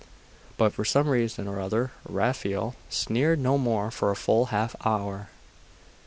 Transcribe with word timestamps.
But, 0.57 0.73
for 0.73 0.83
some 0.83 1.07
reason 1.09 1.47
or 1.47 1.59
other, 1.59 1.91
Raphael 2.09 2.73
sneered 2.89 3.37
no 3.37 3.59
more 3.59 3.91
for 3.91 4.09
a 4.09 4.15
full 4.15 4.47
half 4.47 4.75
hour. 4.83 5.29